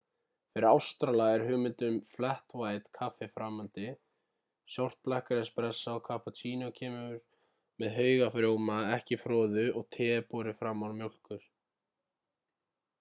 fyrir 0.53 0.65
ástrala 0.67 1.25
er 1.33 1.43
hugmyndin 1.49 1.91
um 1.95 1.99
flat 2.15 2.55
white 2.61 2.87
kaffi 2.99 3.27
framandi. 3.35 3.83
short 4.77 4.97
black 5.09 5.29
er 5.35 5.41
espressó 5.41 5.93
cappuccino 6.09 6.71
kemur 6.81 7.13
með 7.85 7.95
haug 7.99 8.25
af 8.29 8.39
rjóma 8.43 8.79
ekki 8.99 9.21
froðu 9.27 9.67
og 9.83 9.87
te 9.99 10.11
er 10.17 10.27
borið 10.35 10.59
fram 10.65 10.83
án 10.89 10.97
mjólkur 11.03 11.47